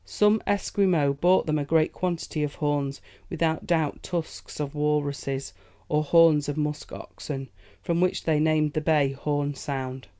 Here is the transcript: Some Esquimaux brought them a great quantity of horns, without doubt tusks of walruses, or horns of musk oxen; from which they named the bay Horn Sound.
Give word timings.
Some 0.03 0.41
Esquimaux 0.47 1.13
brought 1.13 1.45
them 1.45 1.59
a 1.59 1.63
great 1.63 1.93
quantity 1.93 2.41
of 2.41 2.55
horns, 2.55 3.01
without 3.29 3.67
doubt 3.67 4.01
tusks 4.01 4.59
of 4.59 4.73
walruses, 4.73 5.53
or 5.89 6.03
horns 6.03 6.49
of 6.49 6.57
musk 6.57 6.91
oxen; 6.91 7.49
from 7.83 8.01
which 8.01 8.23
they 8.23 8.39
named 8.39 8.73
the 8.73 8.81
bay 8.81 9.11
Horn 9.11 9.53
Sound. 9.53 10.07